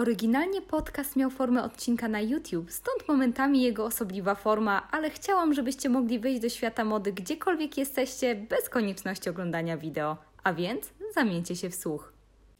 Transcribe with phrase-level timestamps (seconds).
[0.00, 5.88] Oryginalnie podcast miał formę odcinka na YouTube, stąd momentami jego osobliwa forma, ale chciałam, żebyście
[5.88, 10.16] mogli wyjść do świata mody gdziekolwiek jesteście, bez konieczności oglądania wideo.
[10.44, 12.12] A więc zamieńcie się w słuch.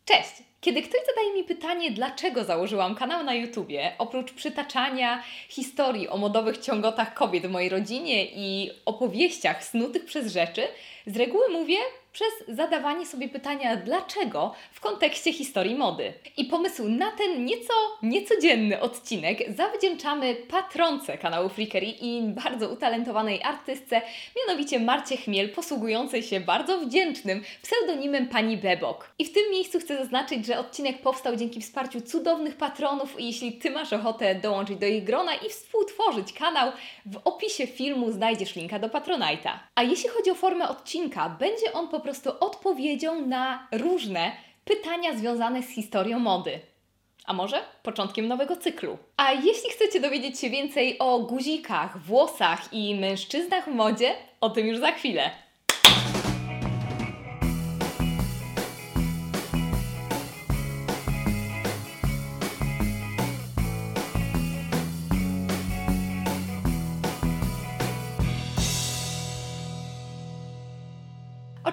[0.04, 0.42] Cześć!
[0.60, 6.58] Kiedy ktoś zadaje mi pytanie, dlaczego założyłam kanał na YouTubie, oprócz przytaczania historii o modowych
[6.58, 10.62] ciągotach kobiet w mojej rodzinie i opowieściach snutych przez rzeczy,
[11.06, 11.76] z reguły mówię,
[12.12, 16.12] przez zadawanie sobie pytania dlaczego w kontekście historii mody.
[16.36, 17.72] I pomysł na ten nieco
[18.02, 24.02] niecodzienny odcinek zawdzięczamy patronce kanału Freakery i bardzo utalentowanej artystce,
[24.36, 29.10] mianowicie Marcie Chmiel, posługującej się bardzo wdzięcznym pseudonimem Pani Bebok.
[29.18, 33.52] I w tym miejscu chcę zaznaczyć, że odcinek powstał dzięki wsparciu cudownych patronów i jeśli
[33.52, 36.72] Ty masz ochotę dołączyć do ich grona i współtworzyć kanał,
[37.06, 39.50] w opisie filmu znajdziesz linka do Patronite'a.
[39.74, 44.32] A jeśli chodzi o formę odcinka, będzie on po po prostu odpowiedzią na różne
[44.64, 46.60] pytania związane z historią mody.
[47.24, 48.98] A może początkiem nowego cyklu.
[49.16, 54.66] A jeśli chcecie dowiedzieć się więcej o guzikach, włosach i mężczyznach w modzie, o tym
[54.66, 55.30] już za chwilę.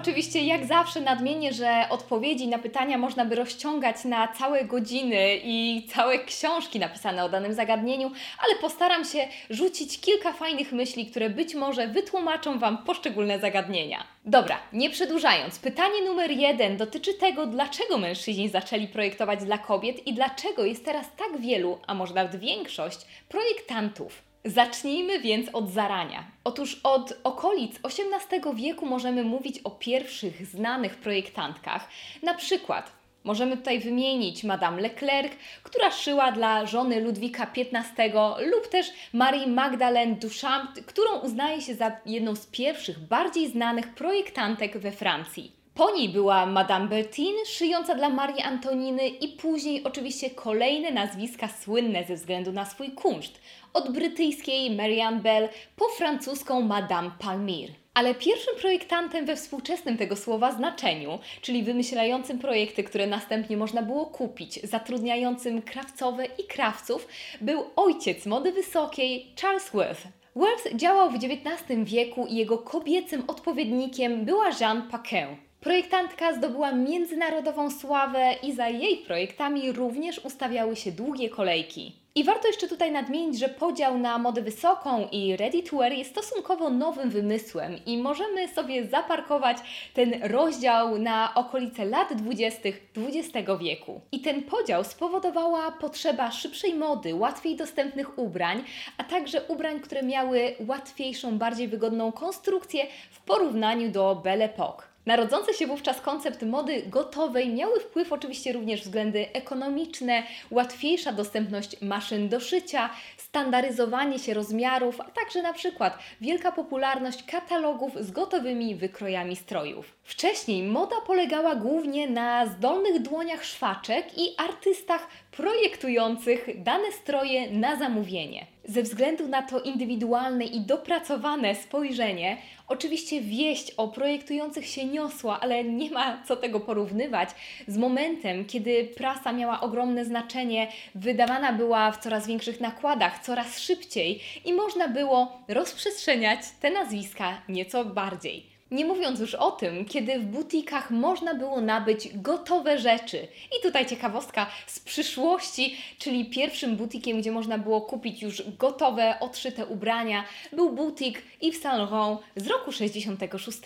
[0.02, 5.86] Oczywiście, jak zawsze, nadmienię, że odpowiedzi na pytania można by rozciągać na całe godziny i
[5.94, 11.54] całe książki napisane o danym zagadnieniu, ale postaram się rzucić kilka fajnych myśli, które być
[11.54, 14.04] może wytłumaczą Wam poszczególne zagadnienia.
[14.24, 20.14] Dobra, nie przedłużając, pytanie numer jeden dotyczy tego, dlaczego mężczyźni zaczęli projektować dla kobiet i
[20.14, 24.27] dlaczego jest teraz tak wielu, a może nawet większość, projektantów.
[24.48, 26.24] Zacznijmy więc od zarania.
[26.44, 31.88] Otóż od okolic XVIII wieku możemy mówić o pierwszych znanych projektantkach.
[32.22, 32.92] Na przykład
[33.24, 35.32] możemy tutaj wymienić Madame Leclerc,
[35.62, 41.92] która szyła dla żony Ludwika XV lub też Marie Magdalene Duchamp, którą uznaje się za
[42.06, 45.57] jedną z pierwszych, bardziej znanych projektantek we Francji.
[45.78, 52.04] Po niej była Madame Bertin, szyjąca dla Marii Antoniny i później oczywiście kolejne nazwiska słynne
[52.04, 53.40] ze względu na swój kunszt.
[53.74, 57.72] Od brytyjskiej Marianne Bell po francuską Madame Palmyre.
[57.94, 64.06] Ale pierwszym projektantem we współczesnym tego słowa znaczeniu, czyli wymyślającym projekty, które następnie można było
[64.06, 67.08] kupić, zatrudniającym krawcowe i krawców,
[67.40, 70.06] był ojciec mody wysokiej Charles Worth.
[70.36, 75.47] Worth działał w XIX wieku i jego kobiecym odpowiednikiem była Jeanne Paquin.
[75.60, 81.92] Projektantka zdobyła międzynarodową sławę i za jej projektami również ustawiały się długie kolejki.
[82.14, 86.10] I warto jeszcze tutaj nadmienić, że podział na modę wysoką i ready to wear jest
[86.10, 89.56] stosunkowo nowym wymysłem i możemy sobie zaparkować
[89.94, 92.68] ten rozdział na okolice lat 20.
[92.96, 94.00] XX wieku.
[94.12, 98.64] I ten podział spowodowała potrzeba szybszej mody, łatwiej dostępnych ubrań,
[98.98, 104.87] a także ubrań, które miały łatwiejszą, bardziej wygodną konstrukcję w porównaniu do Belle Époque.
[105.08, 112.28] Narodzący się wówczas koncept mody gotowej miały wpływ oczywiście również względy ekonomiczne, łatwiejsza dostępność maszyn
[112.28, 119.36] do szycia, standaryzowanie się rozmiarów, a także na przykład wielka popularność katalogów z gotowymi wykrojami
[119.36, 119.94] strojów.
[120.02, 125.06] Wcześniej moda polegała głównie na zdolnych dłoniach szwaczek i artystach
[125.38, 128.46] projektujących dane stroje na zamówienie.
[128.64, 132.36] Ze względu na to indywidualne i dopracowane spojrzenie,
[132.68, 137.30] oczywiście wieść o projektujących się niosła, ale nie ma co tego porównywać
[137.68, 144.20] z momentem, kiedy prasa miała ogromne znaczenie, wydawana była w coraz większych nakładach, coraz szybciej
[144.44, 148.57] i można było rozprzestrzeniać te nazwiska nieco bardziej.
[148.70, 153.28] Nie mówiąc już o tym, kiedy w butikach można było nabyć gotowe rzeczy.
[153.58, 159.66] I tutaj ciekawostka z przyszłości, czyli pierwszym butikiem, gdzie można było kupić już gotowe, odszyte
[159.66, 163.58] ubrania, był butik Yves Saint Laurent z roku 66.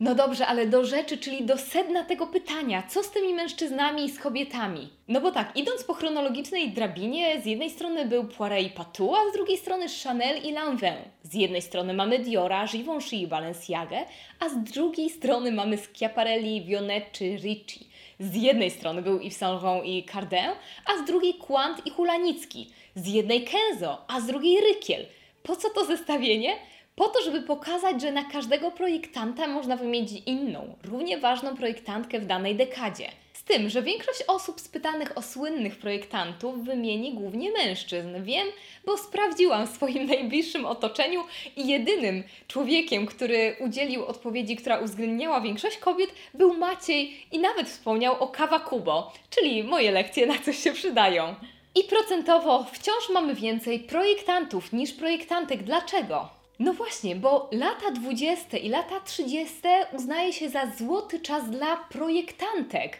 [0.00, 4.10] No dobrze, ale do rzeczy, czyli do sedna tego pytania, co z tymi mężczyznami i
[4.10, 4.88] z kobietami?
[5.08, 9.30] No bo tak, idąc po chronologicznej drabinie, z jednej strony był Poiret i Patou, a
[9.30, 10.94] z drugiej strony Chanel i Lanvin.
[11.22, 14.04] Z jednej strony mamy Diora, Givenchy i Balenciagę,
[14.40, 17.86] a z drugiej strony mamy Schiaparelli, Vionet czy Ricci.
[18.20, 20.50] Z jednej strony był Yves Saint Laurent i Cardin,
[20.86, 22.70] a z drugiej Quant i Hulanicki.
[22.94, 25.06] Z jednej Kenzo, a z drugiej Rykiel.
[25.42, 26.56] Po co to zestawienie?
[26.96, 32.26] Po to, żeby pokazać, że na każdego projektanta można wymienić inną, równie ważną projektantkę w
[32.26, 33.08] danej dekadzie
[33.52, 38.22] tym, że większość osób spytanych o słynnych projektantów wymieni głównie mężczyzn.
[38.22, 38.46] Wiem,
[38.86, 41.24] bo sprawdziłam w swoim najbliższym otoczeniu
[41.56, 48.22] i jedynym człowiekiem, który udzielił odpowiedzi, która uwzględniała większość kobiet, był Maciej i nawet wspomniał
[48.22, 51.34] o Kawakubo, czyli moje lekcje na coś się przydają.
[51.74, 55.62] I procentowo wciąż mamy więcej projektantów niż projektantek.
[55.62, 56.39] Dlaczego?
[56.60, 59.54] No właśnie, bo lata 20 i lata 30
[59.92, 62.98] uznaje się za złoty czas dla projektantek.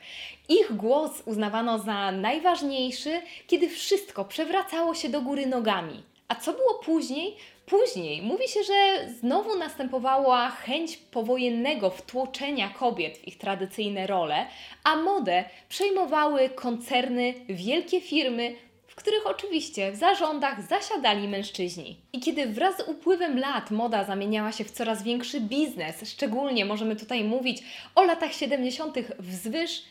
[0.49, 6.03] Ich głos uznawano za najważniejszy, kiedy wszystko przewracało się do góry nogami.
[6.29, 7.37] A co było później?
[7.67, 14.47] Później mówi się, że znowu następowała chęć powojennego wtłoczenia kobiet w ich tradycyjne role,
[14.85, 18.55] a modę przejmowały koncerny, wielkie firmy,
[19.01, 22.01] których oczywiście w zarządach zasiadali mężczyźni.
[22.13, 26.97] I kiedy wraz z upływem lat moda zamieniała się w coraz większy biznes, szczególnie możemy
[26.97, 27.63] tutaj mówić
[27.95, 28.99] o latach 70.
[29.19, 29.83] wzwyż,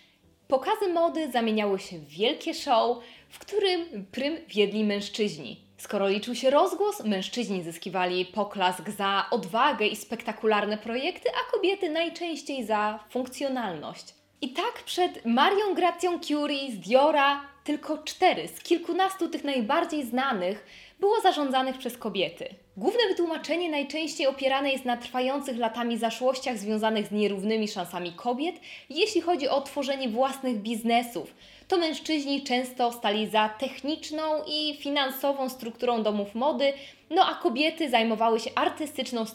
[0.48, 2.98] pokazy mody zamieniały się w wielkie show,
[3.30, 5.60] w którym prym wiedli mężczyźni.
[5.78, 12.66] Skoro liczył się rozgłos, mężczyźni zyskiwali poklask za odwagę i spektakularne projekty, a kobiety najczęściej
[12.66, 14.06] za funkcjonalność.
[14.42, 20.66] I tak przed Marią Gracją Curie z Diora tylko cztery z kilkunastu tych najbardziej znanych
[21.00, 22.50] było zarządzanych przez kobiety.
[22.78, 28.56] Główne wytłumaczenie najczęściej opierane jest na trwających latami zaszłościach związanych z nierównymi szansami kobiet,
[28.90, 31.34] jeśli chodzi o tworzenie własnych biznesów.
[31.68, 36.74] To mężczyźni często stali za techniczną i finansową strukturą domów mody,
[37.10, 39.26] no a kobiety zajmowały się artystyczną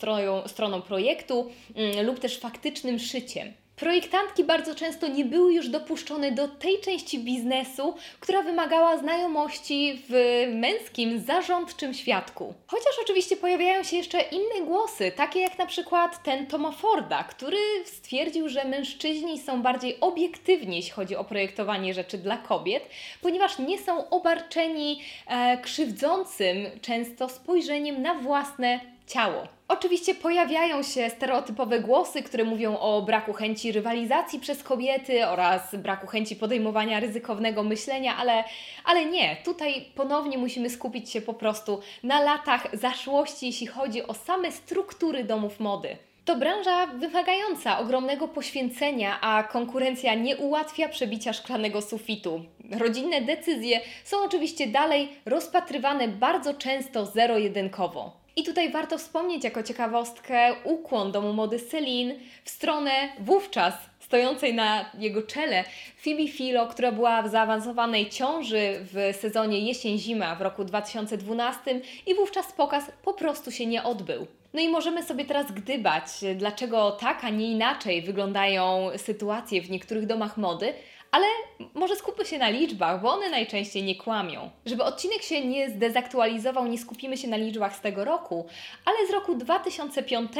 [0.46, 3.52] stroną, projektu mm, lub też faktycznym szyciem.
[3.76, 10.14] Projektantki bardzo często nie były już dopuszczone do tej części biznesu, która wymagała znajomości w
[10.54, 12.54] męskim, zarządczym świadku.
[12.66, 17.58] Chociaż oczywiście pojawiają się jeszcze inne głosy, takie jak na przykład ten Toma Forda, który
[17.84, 22.88] stwierdził, że mężczyźni są bardziej obiektywni, jeśli chodzi o projektowanie rzeczy dla kobiet,
[23.22, 29.46] ponieważ nie są obarczeni e, krzywdzącym często spojrzeniem na własne ciało.
[29.68, 36.06] Oczywiście pojawiają się stereotypowe głosy, które mówią o braku chęci rywalizacji przez kobiety oraz braku
[36.06, 38.44] chęci podejmowania ryzykownego myślenia, ale,
[38.84, 39.36] ale nie.
[39.44, 45.24] Tutaj ponownie musimy skupić się po prostu na latach zaszłości, jeśli chodzi o same struktury
[45.24, 45.96] domów mody.
[46.24, 52.44] To branża wymagająca ogromnego poświęcenia, a konkurencja nie ułatwia przebicia szklanego sufitu.
[52.78, 58.23] Rodzinne decyzje są oczywiście dalej rozpatrywane bardzo często zero-jedynkowo.
[58.36, 62.14] I tutaj warto wspomnieć jako ciekawostkę ukłon domu mody Celine
[62.44, 65.64] w stronę wówczas stojącej na jego czele
[66.04, 72.52] Phoebe Philo, która była w zaawansowanej ciąży w sezonie jesień-zima w roku 2012 i wówczas
[72.52, 74.26] pokaz po prostu się nie odbył.
[74.54, 76.04] No i możemy sobie teraz gdybać,
[76.36, 80.72] dlaczego tak, a nie inaczej wyglądają sytuacje w niektórych domach mody,
[81.14, 81.26] ale
[81.74, 84.50] może skupmy się na liczbach, bo one najczęściej nie kłamią.
[84.66, 88.46] Żeby odcinek się nie zdezaktualizował, nie skupimy się na liczbach z tego roku,
[88.84, 90.32] ale z roku 2005,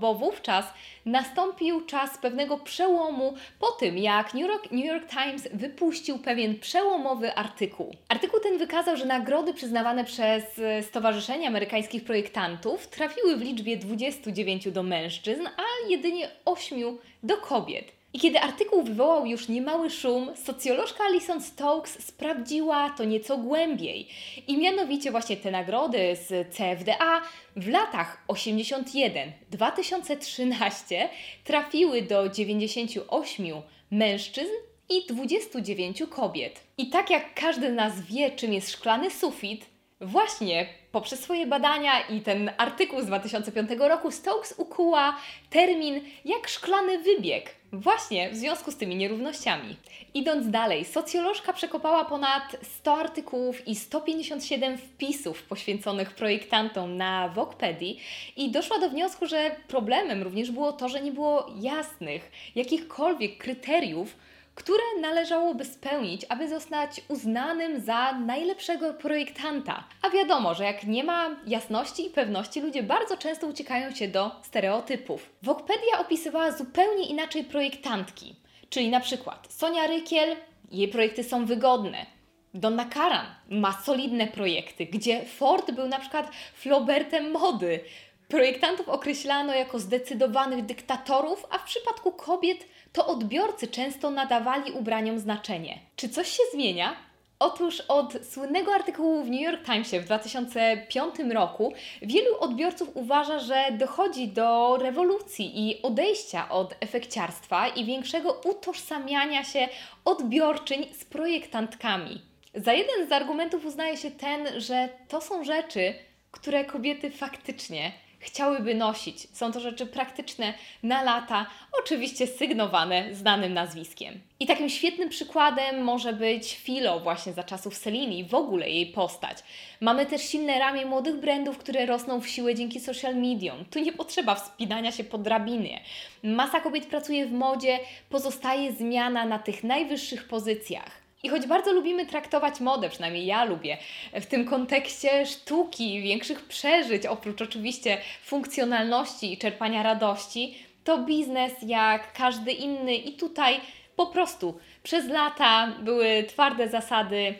[0.00, 0.66] bo wówczas
[1.06, 7.34] nastąpił czas pewnego przełomu po tym, jak New York, New York Times wypuścił pewien przełomowy
[7.34, 7.94] artykuł.
[8.08, 10.44] Artykuł ten wykazał, że nagrody przyznawane przez
[10.82, 17.97] Stowarzyszenie Amerykańskich Projektantów trafiły w liczbie 29 do mężczyzn, a jedynie 8 do kobiet.
[18.18, 24.08] I kiedy artykuł wywołał już niemały szum, socjolożka Alison Stokes sprawdziła to nieco głębiej.
[24.46, 27.22] I mianowicie właśnie te nagrody z CFDA
[27.56, 31.08] w latach 81-2013
[31.44, 33.46] trafiły do 98
[33.90, 34.52] mężczyzn
[34.88, 36.60] i 29 kobiet.
[36.78, 39.66] I tak jak każdy z nas wie, czym jest szklany sufit,
[40.00, 45.16] właśnie poprzez swoje badania i ten artykuł z 2005 roku Stokes ukuła
[45.50, 49.76] termin jak szklany wybieg Właśnie w związku z tymi nierównościami.
[50.14, 58.00] Idąc dalej, socjolożka przekopała ponad 100 artykułów i 157 wpisów poświęconych projektantom na Wokpedii
[58.36, 64.16] i doszła do wniosku, że problemem również było to, że nie było jasnych jakichkolwiek kryteriów,
[64.58, 69.84] które należałoby spełnić, aby zostać uznanym za najlepszego projektanta.
[70.02, 74.30] A wiadomo, że jak nie ma jasności i pewności, ludzie bardzo często uciekają się do
[74.42, 75.30] stereotypów.
[75.42, 78.36] Wokpedia opisywała zupełnie inaczej projektantki,
[78.70, 80.36] czyli na przykład Sonia Rykiel,
[80.70, 82.06] jej projekty są wygodne.
[82.54, 87.80] Donna Karan ma solidne projekty, gdzie Ford był na przykład Flaubertem mody.
[88.28, 95.78] Projektantów określano jako zdecydowanych dyktatorów, a w przypadku kobiet to odbiorcy często nadawali ubraniom znaczenie.
[95.96, 96.96] Czy coś się zmienia?
[97.40, 103.64] Otóż od słynnego artykułu w New York Timesie w 2005 roku wielu odbiorców uważa, że
[103.72, 109.68] dochodzi do rewolucji i odejścia od efekciarstwa i większego utożsamiania się
[110.04, 112.22] odbiorczyń z projektantkami.
[112.54, 115.94] Za jeden z argumentów uznaje się ten, że to są rzeczy,
[116.30, 119.36] które kobiety faktycznie chciałyby nosić.
[119.36, 121.46] Są to rzeczy praktyczne na lata,
[121.82, 124.20] oczywiście sygnowane znanym nazwiskiem.
[124.40, 129.38] I takim świetnym przykładem może być Filo właśnie za czasów Selini, w ogóle jej postać.
[129.80, 133.64] Mamy też silne ramię młodych brandów, które rosną w siłę dzięki social mediom.
[133.64, 135.80] Tu nie potrzeba wspinania się po drabinie.
[136.22, 137.78] Masa kobiet pracuje w modzie,
[138.10, 141.07] pozostaje zmiana na tych najwyższych pozycjach.
[141.22, 143.78] I choć bardzo lubimy traktować modę, przynajmniej ja lubię,
[144.12, 152.12] w tym kontekście sztuki, większych przeżyć, oprócz oczywiście funkcjonalności i czerpania radości, to biznes jak
[152.12, 153.60] każdy inny i tutaj
[153.96, 157.34] po prostu przez lata były twarde zasady,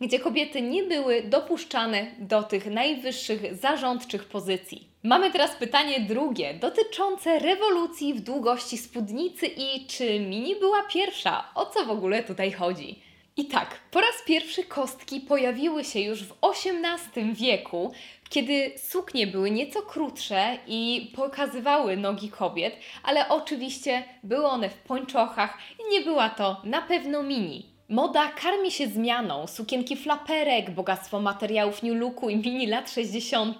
[0.00, 4.88] gdzie kobiety nie były dopuszczane do tych najwyższych zarządczych pozycji.
[5.02, 11.44] Mamy teraz pytanie drugie, dotyczące rewolucji w długości spódnicy i czy mini była pierwsza?
[11.54, 13.07] O co w ogóle tutaj chodzi?
[13.38, 17.92] I tak, po raz pierwszy kostki pojawiły się już w XVIII wieku,
[18.28, 25.58] kiedy suknie były nieco krótsze i pokazywały nogi kobiet, ale oczywiście były one w pończochach
[25.80, 27.66] i nie była to na pewno mini.
[27.88, 33.58] Moda karmi się zmianą, sukienki flaperek, bogactwo materiałów New Looku i mini lat 60.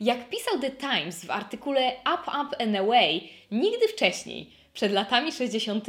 [0.00, 5.86] Jak pisał The Times w artykule Up, Up and Away, nigdy wcześniej, przed latami 60.,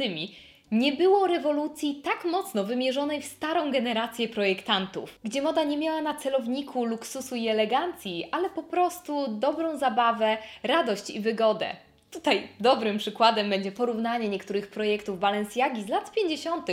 [0.72, 6.14] nie było rewolucji tak mocno wymierzonej w starą generację projektantów, gdzie moda nie miała na
[6.14, 11.76] celowniku luksusu i elegancji, ale po prostu dobrą zabawę, radość i wygodę.
[12.10, 16.66] Tutaj dobrym przykładem będzie porównanie niektórych projektów Balenciagi z lat 50.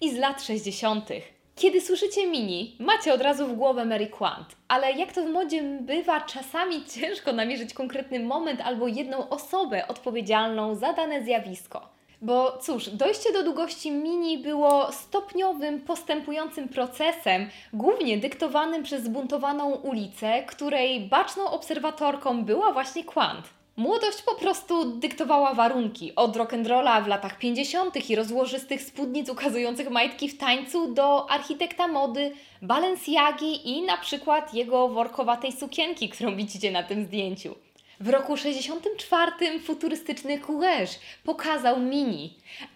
[0.00, 1.08] i z lat 60.
[1.56, 5.62] Kiedy słyszycie mini, macie od razu w głowę Mary Quant, ale jak to w modzie
[5.62, 11.95] bywa, czasami ciężko namierzyć konkretny moment albo jedną osobę odpowiedzialną za dane zjawisko.
[12.22, 20.42] Bo cóż, dojście do długości mini było stopniowym, postępującym procesem, głównie dyktowanym przez zbuntowaną ulicę,
[20.42, 23.56] której baczną obserwatorką była właśnie Quant.
[23.76, 26.14] Młodość po prostu dyktowała warunki.
[26.14, 28.10] Od rock'n'rolla w latach 50.
[28.10, 32.32] i rozłożystych spódnic ukazujących majtki w tańcu do architekta mody
[32.62, 37.54] Balenciagi i na przykład jego workowatej sukienki, którą widzicie na tym zdjęciu.
[38.00, 40.92] W roku 64 futurystyczny Courage
[41.24, 42.34] pokazał Mini.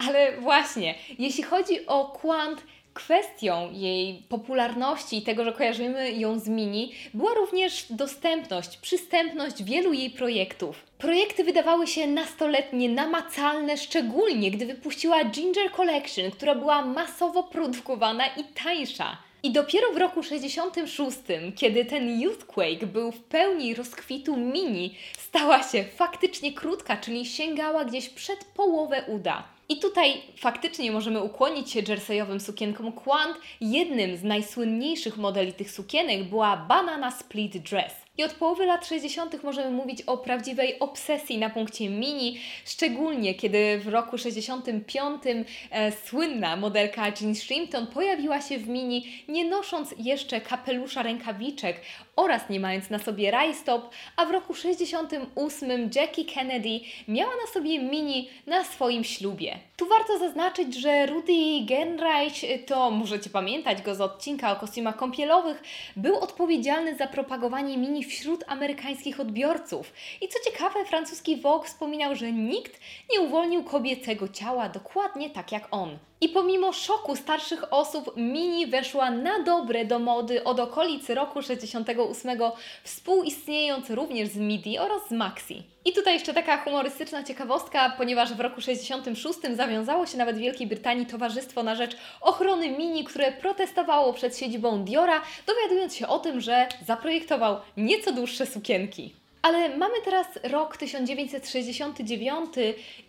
[0.08, 2.62] Ale właśnie, jeśli chodzi o Quant,
[2.94, 9.92] kwestią jej popularności i tego, że kojarzymy ją z Mini, była również dostępność, przystępność wielu
[9.92, 10.84] jej projektów.
[10.98, 18.44] Projekty wydawały się nastoletnie, namacalne, szczególnie gdy wypuściła Ginger Collection, która była masowo produkowana i
[18.64, 19.16] tańsza.
[19.42, 21.18] I dopiero w roku 66,
[21.56, 28.08] kiedy ten Youthquake był w pełni rozkwitu mini, stała się faktycznie krótka, czyli sięgała gdzieś
[28.08, 29.44] przed połowę uda.
[29.68, 33.36] I tutaj faktycznie możemy ukłonić się jerseyowym sukienkom Quant.
[33.60, 37.92] Jednym z najsłynniejszych modeli tych sukienek była Banana Split Dress.
[38.20, 39.42] I od połowy lat 60.
[39.42, 45.22] możemy mówić o prawdziwej obsesji na punkcie mini, szczególnie kiedy w roku 65
[45.70, 51.80] e, słynna modelka Jean Shrimpton pojawiła się w mini, nie nosząc jeszcze kapelusza rękawiczek
[52.16, 57.78] oraz nie mając na sobie rajstop, a w roku 68 Jackie Kennedy miała na sobie
[57.78, 59.58] mini na swoim ślubie.
[59.76, 61.32] Tu warto zaznaczyć, że Rudy
[61.68, 65.62] Genreich, to możecie pamiętać go z odcinka o kostiumach kąpielowych,
[65.96, 69.92] był odpowiedzialny za propagowanie mini wśród amerykańskich odbiorców.
[70.20, 72.80] I co ciekawe, francuski Vogue wspominał, że nikt
[73.12, 75.98] nie uwolnił kobiecego ciała dokładnie tak jak on.
[76.22, 82.38] I pomimo szoku starszych osób, Mini weszła na dobre do mody od okolicy roku 68,
[82.84, 85.62] współistniejąc również z Midi oraz z Maxi.
[85.84, 90.66] I tutaj jeszcze taka humorystyczna ciekawostka, ponieważ w roku 66 zawiązało się nawet w Wielkiej
[90.66, 96.40] Brytanii Towarzystwo na Rzecz Ochrony Mini, które protestowało przed siedzibą Diora, dowiadując się o tym,
[96.40, 99.19] że zaprojektował nieco dłuższe sukienki.
[99.42, 102.54] Ale mamy teraz rok 1969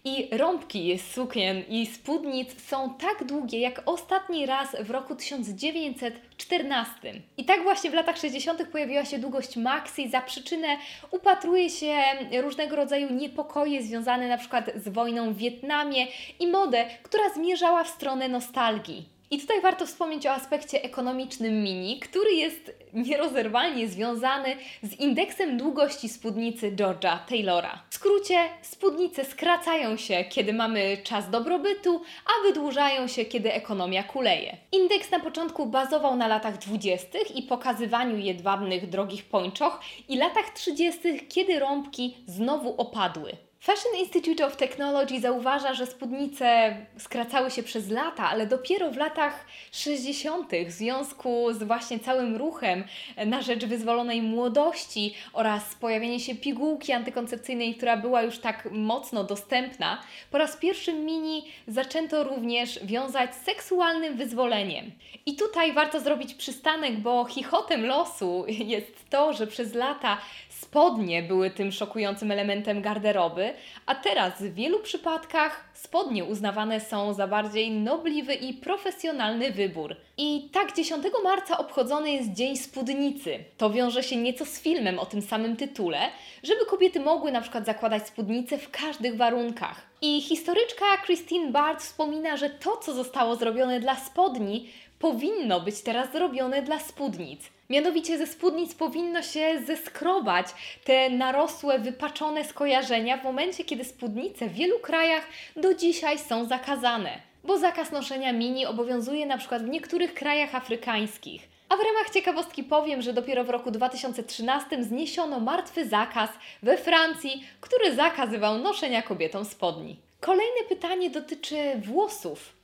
[0.04, 6.92] i rąbki sukien i spódnic są tak długie jak ostatni raz w roku 1914.
[7.38, 8.68] I tak właśnie w latach 60.
[8.68, 10.10] pojawiła się długość maxi.
[10.10, 10.78] Za przyczynę
[11.12, 11.96] upatruje się
[12.42, 16.08] różnego rodzaju niepokoje związane na przykład z wojną w Wietnamie
[16.40, 19.21] i modę, która zmierzała w stronę nostalgii.
[19.34, 26.10] I tutaj warto wspomnieć o aspekcie ekonomicznym mini, który jest nierozerwalnie związany z indeksem długości
[26.10, 27.84] spódnicy George'a Taylora.
[27.90, 34.58] W skrócie, spódnice skracają się, kiedy mamy czas dobrobytu, a wydłużają się, kiedy ekonomia kuleje.
[34.72, 37.20] Indeks na początku bazował na latach 20.
[37.36, 43.32] i pokazywaniu jedwabnych drogich pończoch i latach 30., kiedy rąbki znowu opadły.
[43.64, 49.46] Fashion Institute of Technology zauważa, że spódnice skracały się przez lata, ale dopiero w latach
[49.72, 50.52] 60.
[50.68, 52.84] w związku z właśnie całym ruchem
[53.26, 60.02] na rzecz wyzwolonej młodości oraz pojawienie się pigułki antykoncepcyjnej, która była już tak mocno dostępna,
[60.32, 64.92] po raz pierwszy mini zaczęto również wiązać z seksualnym wyzwoleniem.
[65.26, 70.18] I tutaj warto zrobić przystanek, bo chichotem losu jest to, że przez lata
[70.62, 73.54] spodnie były tym szokującym elementem garderoby,
[73.86, 79.96] a teraz w wielu przypadkach spodnie uznawane są za bardziej nobliwy i profesjonalny wybór.
[80.18, 83.40] I tak 10 marca obchodzony jest Dzień Spódnicy.
[83.58, 86.00] To wiąże się nieco z filmem o tym samym tytule,
[86.44, 89.82] żeby kobiety mogły na przykład zakładać spódnice w każdych warunkach.
[90.02, 94.70] I historyczka Christine Bart wspomina, że to, co zostało zrobione dla spodni,
[95.02, 97.42] powinno być teraz zrobione dla spódnic.
[97.70, 100.48] Mianowicie ze spódnic powinno się zeskrobać
[100.84, 107.20] te narosłe, wypaczone skojarzenia w momencie, kiedy spódnice w wielu krajach do dzisiaj są zakazane.
[107.44, 111.42] Bo zakaz noszenia mini obowiązuje na przykład w niektórych krajach afrykańskich.
[111.70, 116.30] A w ramach ciekawostki powiem, że dopiero w roku 2013 zniesiono martwy zakaz
[116.64, 120.00] we Francji, który zakazywał noszenia kobietom spodni.
[120.20, 122.61] Kolejne pytanie dotyczy włosów.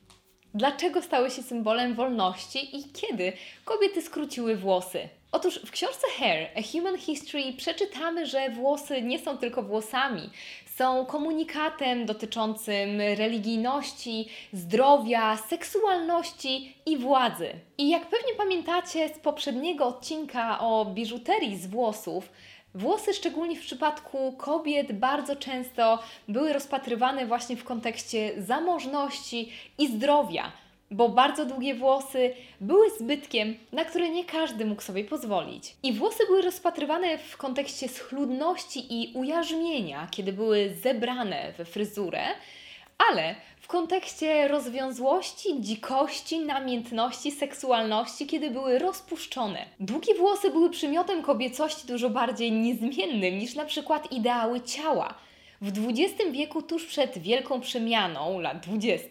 [0.58, 3.34] Dlaczego stały się symbolem wolności i kiedy
[3.66, 5.10] kobiety skróciły włosy?
[5.32, 10.30] Otóż w książce Hair, A Human History przeczytamy, że włosy nie są tylko włosami,
[10.76, 17.50] są komunikatem dotyczącym religijności, zdrowia, seksualności i władzy.
[17.78, 22.30] I jak pewnie pamiętacie z poprzedniego odcinka o biżuterii z włosów,
[22.77, 30.51] Włosy, szczególnie w przypadku kobiet, bardzo często były rozpatrywane właśnie w kontekście zamożności i zdrowia,
[30.91, 35.75] bo bardzo długie włosy były zbytkiem, na które nie każdy mógł sobie pozwolić.
[35.84, 42.24] I włosy były rozpatrywane w kontekście schludności i ujarzmienia, kiedy były zebrane we fryzurę,
[43.12, 43.36] ale
[43.67, 49.65] w kontekście rozwiązłości, dzikości, namiętności, seksualności, kiedy były rozpuszczone.
[49.79, 55.13] Długie włosy były przymiotem kobiecości dużo bardziej niezmiennym niż na przykład ideały ciała.
[55.62, 59.07] W XX wieku, tuż przed wielką przemianą lat 20.,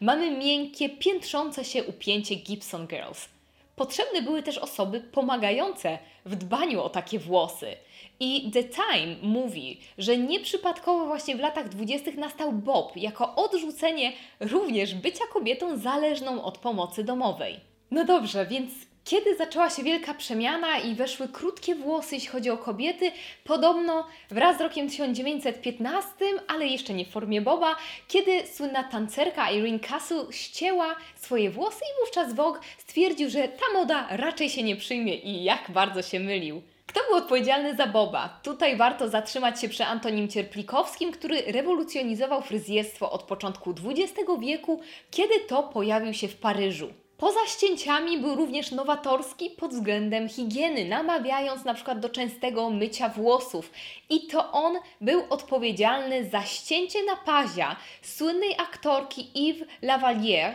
[0.00, 3.28] mamy miękkie, piętrzące się upięcie Gibson Girls.
[3.76, 7.76] Potrzebne były też osoby pomagające w dbaniu o takie włosy.
[8.20, 14.94] I The Time mówi, że nieprzypadkowo właśnie w latach dwudziestych nastał Bob jako odrzucenie również
[14.94, 17.60] bycia kobietą zależną od pomocy domowej.
[17.90, 18.72] No dobrze, więc
[19.04, 23.10] kiedy zaczęła się wielka przemiana i weszły krótkie włosy, jeśli chodzi o kobiety,
[23.44, 26.08] podobno wraz z rokiem 1915,
[26.48, 27.76] ale jeszcze nie w formie Boba,
[28.08, 34.06] kiedy słynna tancerka Irene Castle ścięła swoje włosy i wówczas Vogue stwierdził, że ta moda
[34.10, 36.62] raczej się nie przyjmie i jak bardzo się mylił.
[36.86, 38.40] Kto był odpowiedzialny za Boba?
[38.42, 45.40] Tutaj warto zatrzymać się przy Antonim Cierplikowskim, który rewolucjonizował fryzjerstwo od początku XX wieku, kiedy
[45.40, 46.88] to pojawił się w Paryżu.
[47.18, 53.70] Poza ścięciami był również nowatorski pod względem higieny, namawiając na przykład do częstego mycia włosów.
[54.10, 60.54] I to on był odpowiedzialny za ścięcie na pazia słynnej aktorki Yves Lavalier,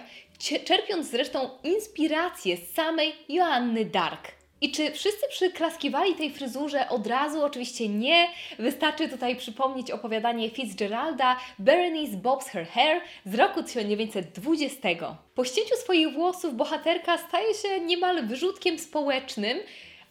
[0.65, 4.40] czerpiąc zresztą inspirację z samej Joanny Dark.
[4.61, 7.43] I czy wszyscy przyklaskiwali tej fryzurze od razu?
[7.43, 8.27] Oczywiście nie.
[8.59, 14.89] Wystarczy tutaj przypomnieć opowiadanie Fitzgeralda Berenice Bob's Her Hair z roku 1920.
[15.35, 19.57] Po ścięciu swoich włosów bohaterka staje się niemal wyrzutkiem społecznym,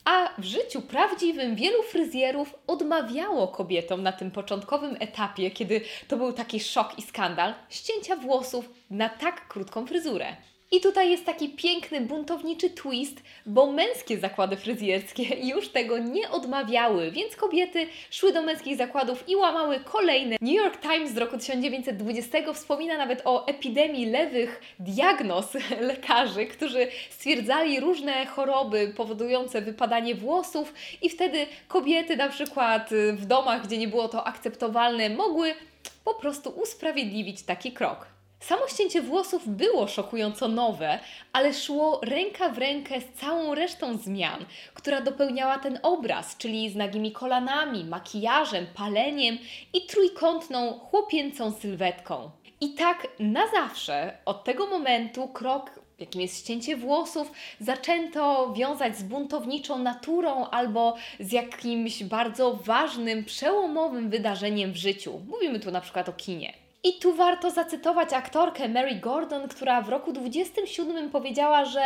[0.04, 6.32] a w życiu prawdziwym wielu fryzjerów odmawiało kobietom na tym początkowym etapie, kiedy to był
[6.32, 10.36] taki szok i skandal, ścięcia włosów na tak krótką fryzurę.
[10.72, 17.10] I tutaj jest taki piękny, buntowniczy twist, bo męskie zakłady fryzjerskie już tego nie odmawiały,
[17.10, 20.36] więc kobiety szły do męskich zakładów i łamały kolejne.
[20.40, 25.46] New York Times z roku 1920 wspomina nawet o epidemii lewych diagnoz
[25.90, 33.66] lekarzy, którzy stwierdzali różne choroby powodujące wypadanie włosów i wtedy kobiety na przykład w domach,
[33.66, 35.54] gdzie nie było to akceptowalne, mogły
[36.04, 38.19] po prostu usprawiedliwić taki krok.
[38.40, 40.98] Samo ścięcie włosów było szokująco nowe,
[41.32, 46.76] ale szło ręka w rękę z całą resztą zmian, która dopełniała ten obraz, czyli z
[46.76, 49.38] nagimi kolanami, makijażem, paleniem
[49.74, 52.30] i trójkątną, chłopięcą sylwetką.
[52.60, 59.02] I tak na zawsze od tego momentu krok jakim jest ścięcie włosów, zaczęto wiązać z
[59.02, 65.20] buntowniczą naturą albo z jakimś bardzo ważnym, przełomowym wydarzeniem w życiu.
[65.28, 66.59] Mówimy tu na przykład o kinie.
[66.84, 71.82] I tu warto zacytować aktorkę Mary Gordon, która w roku 27 powiedziała, że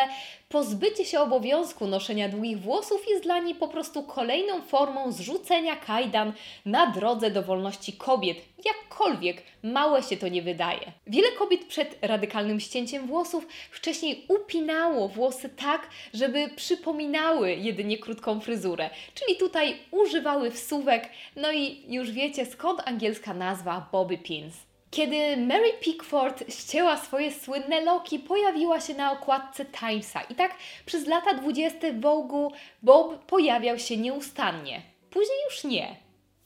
[0.49, 6.33] pozbycie się obowiązku noszenia długich włosów jest dla niej po prostu kolejną formą zrzucenia kajdan
[6.67, 10.93] na drodze do wolności kobiet, jakkolwiek małe się to nie wydaje.
[11.07, 18.91] Wiele kobiet przed radykalnym ścięciem włosów wcześniej upinało włosy tak, żeby przypominały jedynie krótką fryzurę,
[19.15, 24.74] czyli tutaj używały wsówek, no i już wiecie skąd angielska nazwa bobby pins.
[24.95, 30.55] Kiedy Mary Pickford ścięła swoje słynne loki, pojawiła się na okładce Timesa i tak
[30.87, 32.51] przez lata 20 w Vogue'u
[32.83, 34.83] Bob pojawiał się nieustannie.
[35.11, 35.97] Później już nie.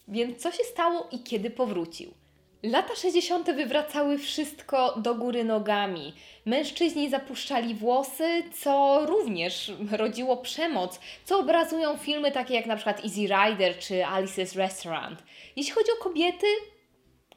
[0.09, 2.15] Więc co się stało i kiedy powrócił?
[2.63, 3.51] Lata 60.
[3.53, 6.15] wywracały wszystko do góry nogami.
[6.47, 13.21] Mężczyźni zapuszczali włosy, co również rodziło przemoc, co obrazują filmy takie jak na przykład Easy
[13.21, 15.23] Rider czy Alice's Restaurant.
[15.57, 16.47] Jeśli chodzi o kobiety,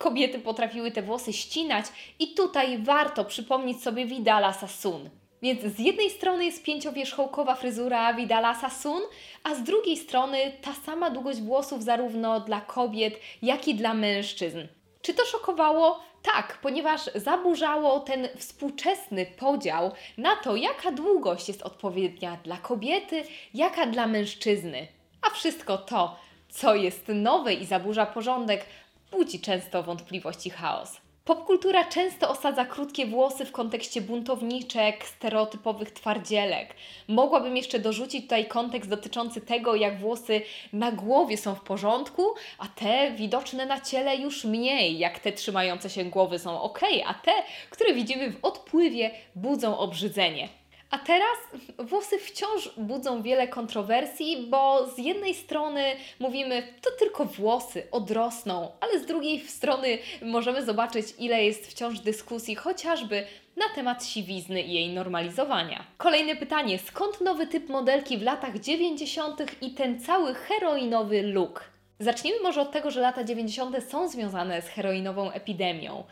[0.01, 1.85] kobiety potrafiły te włosy ścinać
[2.19, 5.09] i tutaj warto przypomnieć sobie Vidala Sassoon.
[5.41, 9.01] Więc z jednej strony jest pięciowierzchołkowa fryzura Vidala Sassoon,
[9.43, 14.59] a z drugiej strony ta sama długość włosów zarówno dla kobiet, jak i dla mężczyzn.
[15.01, 15.99] Czy to szokowało?
[16.21, 23.85] Tak, ponieważ zaburzało ten współczesny podział na to, jaka długość jest odpowiednia dla kobiety, jaka
[23.85, 24.87] dla mężczyzny.
[25.21, 26.15] A wszystko to,
[26.49, 28.65] co jest nowe i zaburza porządek,
[29.11, 31.01] budzi często wątpliwości chaos.
[31.25, 36.75] Popkultura często osadza krótkie włosy w kontekście buntowniczek, stereotypowych twardzielek.
[37.07, 40.41] Mogłabym jeszcze dorzucić tutaj kontekst dotyczący tego, jak włosy
[40.73, 42.23] na głowie są w porządku,
[42.57, 47.13] a te widoczne na ciele już mniej, jak te trzymające się głowy są ok, a
[47.13, 47.33] te,
[47.69, 50.60] które widzimy w odpływie, budzą obrzydzenie.
[50.91, 51.37] A teraz
[51.77, 55.83] włosy wciąż budzą wiele kontrowersji, bo z jednej strony
[56.19, 62.55] mówimy, to tylko włosy odrosną, ale z drugiej strony możemy zobaczyć, ile jest wciąż dyskusji,
[62.55, 63.23] chociażby
[63.57, 65.83] na temat siwizny i jej normalizowania.
[65.97, 69.41] Kolejne pytanie: skąd nowy typ modelki w latach 90.
[69.61, 71.63] i ten cały heroinowy look?
[71.99, 73.75] Zacznijmy może od tego, że lata 90.
[73.89, 76.03] są związane z heroinową epidemią.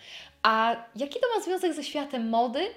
[0.44, 2.68] A jaki to ma związek ze światem mody?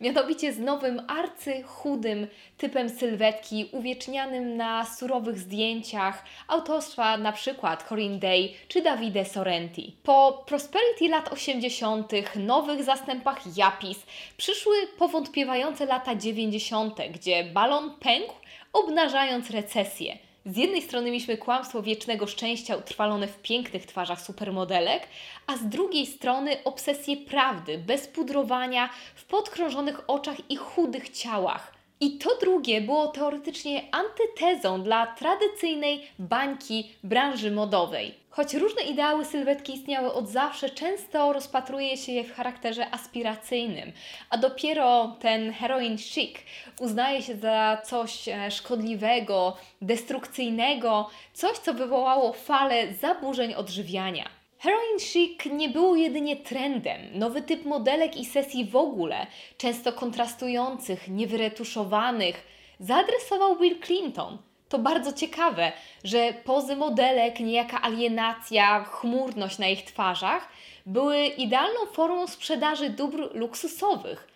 [0.00, 2.26] Mianowicie z nowym arcychudym
[2.58, 9.96] typem sylwetki uwiecznianym na surowych zdjęciach autorstwa przykład Corinne Day czy Davide Sorrenti.
[10.02, 13.98] Po Prosperity lat 80., nowych zastępach Japis
[14.36, 18.34] przyszły powątpiewające lata 90., gdzie balon pękł,
[18.72, 20.29] obnażając recesję.
[20.46, 25.08] Z jednej strony mieliśmy kłamstwo wiecznego szczęścia utrwalone w pięknych twarzach supermodelek,
[25.46, 31.79] a z drugiej strony obsesję prawdy, bez pudrowania, w podkrążonych oczach i chudych ciałach.
[32.00, 38.14] I to drugie było teoretycznie antytezą dla tradycyjnej bańki branży modowej.
[38.30, 43.92] Choć różne ideały sylwetki istniały od zawsze, często rozpatruje się je w charakterze aspiracyjnym,
[44.30, 46.36] a dopiero ten heroin chic
[46.80, 54.39] uznaje się za coś e, szkodliwego, destrukcyjnego, coś co wywołało falę zaburzeń odżywiania.
[54.62, 57.00] Heroin chic nie było jedynie trendem.
[57.14, 62.46] Nowy typ modelek i sesji w ogóle, często kontrastujących, niewyretuszowanych,
[62.80, 64.38] zaadresował Bill Clinton–
[64.70, 65.72] to bardzo ciekawe,
[66.04, 70.48] że pozy modelek, niejaka alienacja, chmurność na ich twarzach
[70.86, 74.28] były idealną formą sprzedaży dóbr luksusowych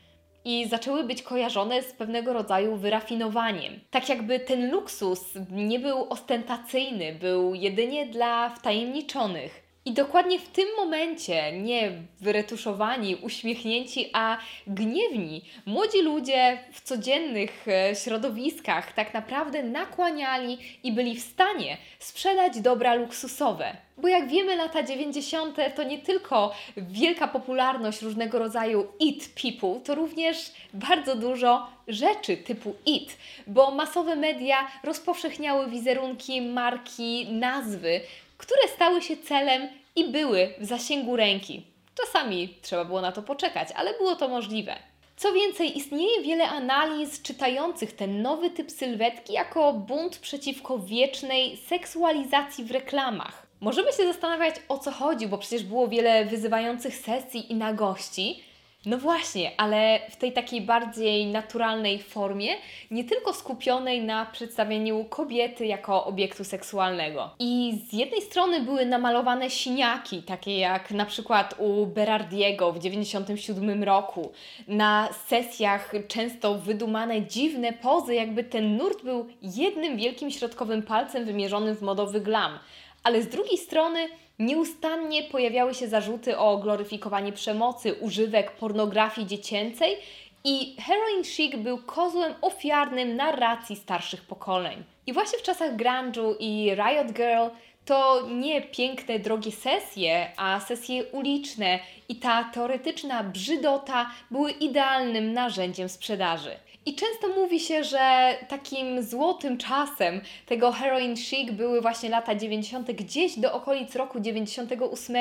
[0.45, 3.81] i zaczęły być kojarzone z pewnego rodzaju wyrafinowaniem.
[3.91, 9.64] Tak jakby ten luksus nie był ostentacyjny, był jedynie dla wtajemniczonych.
[9.87, 17.97] I dokładnie w tym momencie, nie wyretuszowani, uśmiechnięci, a gniewni, młodzi ludzie w codziennych e,
[17.97, 23.77] środowiskach tak naprawdę nakłaniali i byli w stanie sprzedać dobra luksusowe.
[23.99, 25.57] Bo jak wiemy, lata 90.
[25.77, 32.75] to nie tylko wielka popularność różnego rodzaju it people, to również bardzo dużo rzeczy typu
[32.87, 33.17] it,
[33.47, 38.01] bo masowe media rozpowszechniały wizerunki, marki, nazwy,
[38.45, 41.67] które stały się celem i były w zasięgu ręki.
[41.95, 44.77] Czasami trzeba było na to poczekać, ale było to możliwe.
[45.17, 52.65] Co więcej, istnieje wiele analiz czytających ten nowy typ sylwetki jako bunt przeciwko wiecznej seksualizacji
[52.65, 53.47] w reklamach.
[53.61, 58.45] Możemy się zastanawiać o co chodzi, bo przecież było wiele wyzywających sesji i nagości.
[58.87, 62.57] No właśnie, ale w tej takiej bardziej naturalnej formie,
[62.91, 67.31] nie tylko skupionej na przedstawieniu kobiety jako obiektu seksualnego.
[67.39, 73.85] I z jednej strony były namalowane siniaki, takie jak na przykład u Berardiego w 97
[73.85, 74.33] roku.
[74.69, 81.77] Na sesjach często wydumane dziwne pozy, jakby ten nurt był jednym wielkim środkowym palcem wymierzonym
[81.77, 82.59] w modowy glam.
[83.03, 89.97] Ale z drugiej strony Nieustannie pojawiały się zarzuty o gloryfikowanie przemocy, używek, pornografii dziecięcej
[90.45, 94.85] i Heroin Chic był kozłem ofiarnym narracji starszych pokoleń.
[95.07, 97.47] I właśnie w czasach grunge'u i Riot Girl
[97.85, 105.89] to nie piękne, drogie sesje, a sesje uliczne i ta teoretyczna brzydota były idealnym narzędziem
[105.89, 106.57] sprzedaży.
[106.87, 112.93] I często mówi się, że takim złotym czasem tego heroin chic były właśnie lata 90.,
[112.93, 115.17] gdzieś do okolic roku 98,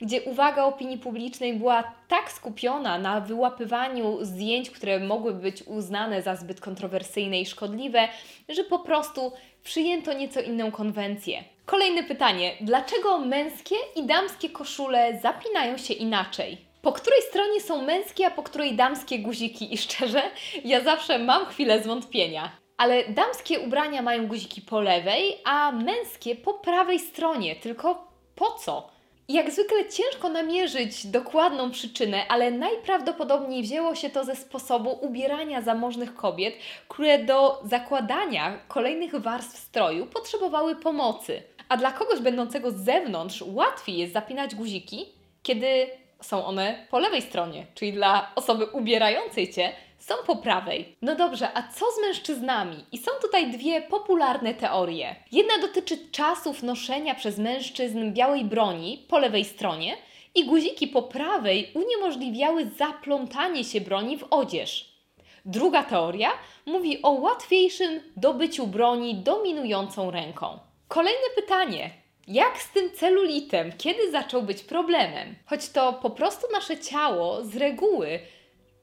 [0.00, 6.36] gdzie uwaga opinii publicznej była tak skupiona na wyłapywaniu zdjęć, które mogłyby być uznane za
[6.36, 8.08] zbyt kontrowersyjne i szkodliwe,
[8.48, 9.32] że po prostu
[9.64, 11.44] przyjęto nieco inną konwencję.
[11.66, 16.67] Kolejne pytanie: dlaczego męskie i damskie koszule zapinają się inaczej?
[16.82, 19.74] Po której stronie są męskie, a po której damskie guziki.
[19.74, 20.22] I szczerze,
[20.64, 22.50] ja zawsze mam chwilę zwątpienia.
[22.76, 27.56] Ale damskie ubrania mają guziki po lewej, a męskie po prawej stronie.
[27.56, 28.98] Tylko po co?
[29.28, 36.14] Jak zwykle ciężko namierzyć dokładną przyczynę, ale najprawdopodobniej wzięło się to ze sposobu ubierania zamożnych
[36.14, 36.54] kobiet,
[36.88, 41.42] które do zakładania kolejnych warstw stroju potrzebowały pomocy.
[41.68, 45.06] A dla kogoś będącego z zewnątrz łatwiej jest zapinać guziki,
[45.42, 45.86] kiedy
[46.22, 50.96] są one po lewej stronie, czyli dla osoby ubierającej cię są po prawej.
[51.02, 52.84] No dobrze, a co z mężczyznami?
[52.92, 55.16] I są tutaj dwie popularne teorie.
[55.32, 59.96] Jedna dotyczy czasów noszenia przez mężczyzn białej broni po lewej stronie
[60.34, 64.98] i guziki po prawej uniemożliwiały zaplątanie się broni w odzież.
[65.44, 66.30] Druga teoria
[66.66, 70.58] mówi o łatwiejszym dobyciu broni dominującą ręką.
[70.88, 71.90] Kolejne pytanie.
[72.28, 73.72] Jak z tym celulitem?
[73.78, 75.34] Kiedy zaczął być problemem?
[75.46, 78.20] Choć to po prostu nasze ciało z reguły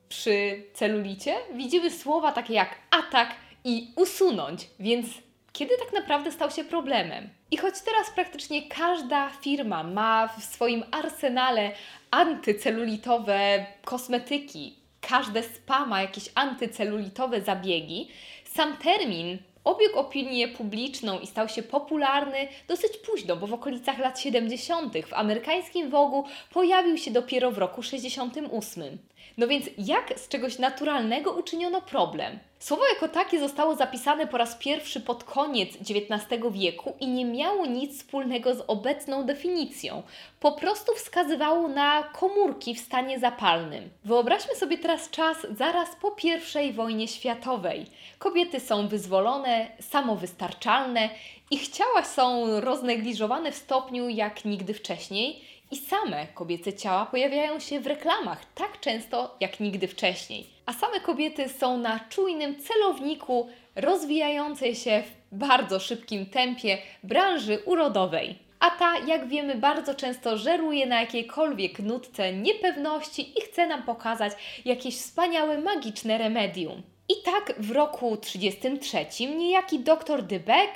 [0.09, 5.07] przy celulicie widzimy słowa takie jak atak i usunąć, więc
[5.53, 7.29] kiedy tak naprawdę stał się problemem?
[7.51, 11.71] I choć teraz praktycznie każda firma ma w swoim arsenale
[12.11, 18.07] antycelulitowe kosmetyki, każde spa ma jakieś antycelulitowe zabiegi,
[18.45, 24.19] sam termin obiegł opinię publiczną i stał się popularny dosyć późno, bo w okolicach lat
[24.19, 24.93] 70.
[25.07, 28.97] w amerykańskim Wogu pojawił się dopiero w roku 68.
[29.37, 32.39] No więc jak z czegoś naturalnego uczyniono problem?
[32.59, 37.65] Słowo jako takie zostało zapisane po raz pierwszy pod koniec XIX wieku i nie miało
[37.65, 40.03] nic wspólnego z obecną definicją.
[40.39, 43.89] Po prostu wskazywało na komórki w stanie zapalnym.
[44.05, 46.15] Wyobraźmy sobie teraz czas zaraz po
[46.63, 47.85] I wojnie światowej.
[48.19, 51.09] Kobiety są wyzwolone, samowystarczalne,
[51.51, 57.79] ich ciała są roznegliżowane w stopniu jak nigdy wcześniej i same kobiece ciała pojawiają się
[57.79, 60.47] w reklamach tak często jak nigdy wcześniej.
[60.65, 68.35] A same kobiety są na czujnym celowniku rozwijającej się w bardzo szybkim tempie branży urodowej.
[68.59, 74.33] A ta, jak wiemy, bardzo często żeruje na jakiejkolwiek nutce niepewności i chce nam pokazać
[74.65, 76.81] jakieś wspaniałe, magiczne remedium.
[77.09, 80.69] I tak w roku 1933 niejaki dr Debec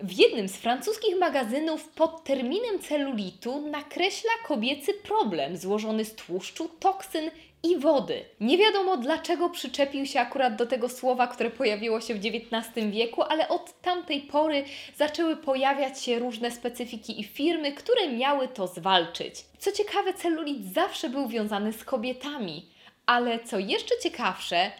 [0.00, 7.30] w jednym z francuskich magazynów pod terminem celulitu nakreśla kobiecy problem złożony z tłuszczu, toksyn
[7.62, 8.24] i wody.
[8.40, 13.22] Nie wiadomo dlaczego przyczepił się akurat do tego słowa, które pojawiło się w XIX wieku,
[13.22, 14.64] ale od tamtej pory
[14.96, 19.34] zaczęły pojawiać się różne specyfiki i firmy, które miały to zwalczyć.
[19.58, 22.66] Co ciekawe, celulit zawsze był wiązany z kobietami.
[23.06, 24.70] Ale co jeszcze ciekawsze,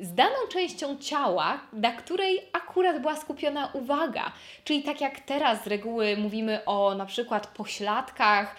[0.00, 4.32] z daną częścią ciała, na której akurat była skupiona uwaga.
[4.64, 8.56] Czyli tak jak teraz z reguły mówimy o na przykład pośladkach,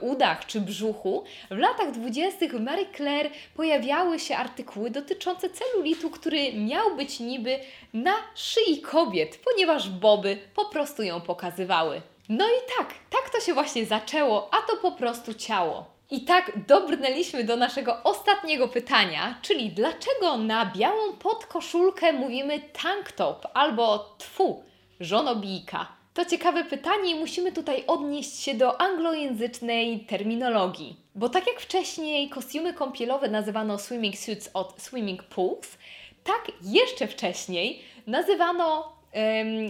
[0.00, 6.52] udach czy brzuchu, w latach dwudziestych w Marie Claire pojawiały się artykuły dotyczące celulitu, który
[6.52, 7.58] miał być niby
[7.92, 12.02] na szyi kobiet, ponieważ boby po prostu ją pokazywały.
[12.28, 15.93] No i tak, tak to się właśnie zaczęło, a to po prostu ciało.
[16.10, 23.46] I tak dobrnęliśmy do naszego ostatniego pytania, czyli dlaczego na białą podkoszulkę mówimy tank top
[23.54, 24.64] albo tfu,
[25.00, 25.86] żonobijka?
[26.14, 30.96] To ciekawe pytanie i musimy tutaj odnieść się do anglojęzycznej terminologii.
[31.14, 35.78] Bo tak jak wcześniej kostiumy kąpielowe nazywano swimming suits od swimming pools,
[36.24, 38.92] tak jeszcze wcześniej nazywano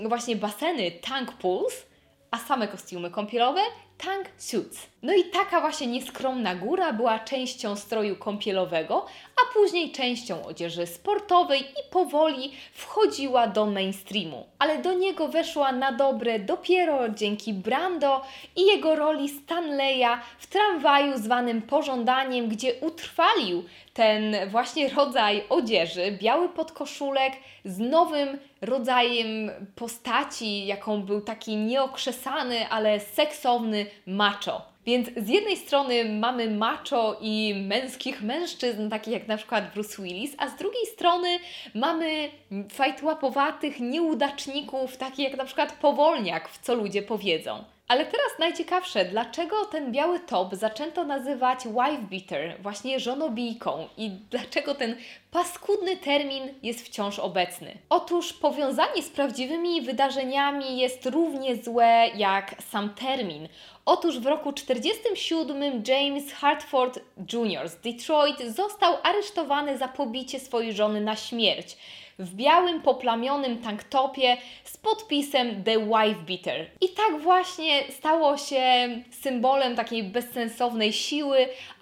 [0.00, 1.86] ym, właśnie baseny tank pools,
[2.30, 3.60] a same kostiumy kąpielowe
[3.98, 4.86] tank suits.
[5.02, 11.60] No i taka właśnie nieskromna góra była częścią stroju kąpielowego, a później częścią odzieży sportowej
[11.60, 14.46] i powoli wchodziła do mainstreamu.
[14.58, 18.22] Ale do niego weszła na dobre dopiero dzięki Brando
[18.56, 26.48] i jego roli Stanleya w tramwaju zwanym Pożądaniem, gdzie utrwalił ten właśnie rodzaj odzieży, biały
[26.48, 27.32] podkoszulek
[27.64, 34.74] z nowym rodzajem postaci, jaką był taki nieokrzesany, ale seksowny macho.
[34.86, 40.34] Więc z jednej strony mamy macho i męskich mężczyzn, takich jak na przykład Bruce Willis,
[40.38, 41.38] a z drugiej strony
[41.74, 42.28] mamy
[42.72, 47.64] fajtłapowatych nieudaczników, takich jak na przykład Powolniak, w co ludzie powiedzą.
[47.88, 54.74] Ale teraz najciekawsze, dlaczego ten biały top zaczęto nazywać wife beater, właśnie żonobijką i dlaczego
[54.74, 54.96] ten
[55.30, 57.78] paskudny termin jest wciąż obecny?
[57.88, 63.48] Otóż powiązanie z prawdziwymi wydarzeniami jest równie złe jak sam termin.
[63.84, 67.00] Otóż w roku 1947 James Hartford
[67.32, 67.68] Jr.
[67.68, 71.76] z Detroit został aresztowany za pobicie swojej żony na śmierć
[72.18, 76.70] w białym, poplamionym tanktopie z podpisem The Wife Beater.
[76.80, 78.62] I tak właśnie stało się
[79.10, 81.38] symbolem takiej bezsensownej siły,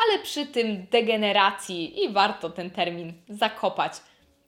[0.09, 3.93] ale przy tym degeneracji i warto ten termin zakopać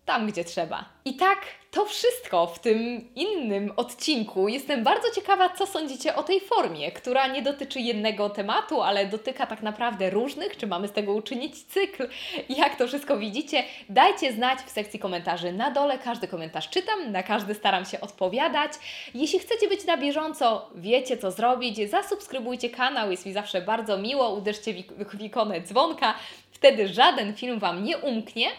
[0.04, 0.84] tam, gdzie trzeba.
[1.04, 1.38] I tak
[1.70, 4.48] to wszystko w tym innym odcinku.
[4.48, 9.46] Jestem bardzo ciekawa, co sądzicie o tej formie, która nie dotyczy jednego tematu, ale dotyka
[9.46, 10.56] tak naprawdę różnych.
[10.56, 12.08] Czy mamy z tego uczynić cykl?
[12.48, 13.64] Jak to wszystko widzicie?
[13.88, 15.98] Dajcie znać w sekcji komentarzy na dole.
[15.98, 18.72] Każdy komentarz czytam, na każdy staram się odpowiadać.
[19.14, 21.90] Jeśli chcecie być na bieżąco, wiecie co zrobić.
[21.90, 24.34] Zasubskrybujcie kanał, jest mi zawsze bardzo miło.
[24.34, 24.74] Uderzcie
[25.08, 26.14] w ikonę dzwonka,
[26.50, 28.50] wtedy żaden film Wam nie umknie.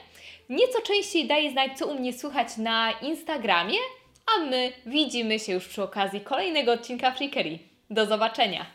[0.49, 3.77] Nieco częściej daję znać, co u mnie słychać na Instagramie,
[4.35, 7.59] a my widzimy się już przy okazji kolejnego odcinka Freakery.
[7.89, 8.74] Do zobaczenia!